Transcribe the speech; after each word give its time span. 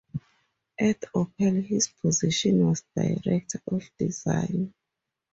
At 0.79 1.01
Opel 1.13 1.63
his 1.63 1.87
position 1.89 2.65
was 2.67 2.83
Director 2.95 3.61
of 3.67 3.87
Design. 3.99 4.73